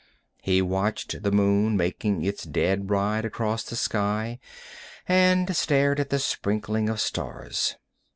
He 0.41 0.63
watched 0.63 1.21
the 1.21 1.31
moon 1.31 1.77
making 1.77 2.23
its 2.23 2.41
dead 2.43 2.89
ride 2.89 3.23
across 3.23 3.61
the 3.63 3.75
sky, 3.75 4.39
and 5.07 5.55
stared 5.55 5.99
at 5.99 6.09
the 6.09 6.17
sprinkling 6.17 6.89
of 6.89 6.99
stars. 6.99 7.75